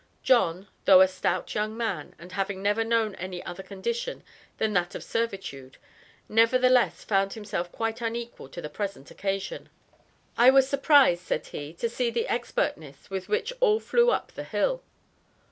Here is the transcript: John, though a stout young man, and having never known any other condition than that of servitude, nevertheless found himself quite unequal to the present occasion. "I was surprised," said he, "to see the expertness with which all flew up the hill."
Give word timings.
John, 0.23 0.67
though 0.85 1.01
a 1.01 1.07
stout 1.07 1.53
young 1.53 1.77
man, 1.77 2.15
and 2.17 2.31
having 2.31 2.63
never 2.63 2.83
known 2.83 3.13
any 3.17 3.45
other 3.45 3.61
condition 3.61 4.23
than 4.57 4.73
that 4.73 4.95
of 4.95 5.03
servitude, 5.03 5.77
nevertheless 6.27 7.03
found 7.03 7.33
himself 7.33 7.71
quite 7.71 8.01
unequal 8.01 8.49
to 8.49 8.61
the 8.61 8.67
present 8.71 9.11
occasion. 9.11 9.69
"I 10.39 10.49
was 10.49 10.67
surprised," 10.67 11.21
said 11.21 11.45
he, 11.45 11.71
"to 11.73 11.87
see 11.87 12.09
the 12.09 12.27
expertness 12.27 13.11
with 13.11 13.29
which 13.29 13.53
all 13.59 13.79
flew 13.79 14.09
up 14.09 14.31
the 14.31 14.43
hill." 14.43 14.81